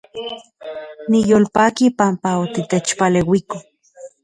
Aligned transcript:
Niyolpaki 1.09 1.85
panpa 1.97 2.29
otitechpaleuiko 2.43 3.57